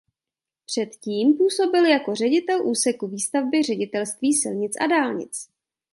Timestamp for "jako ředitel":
1.85-2.67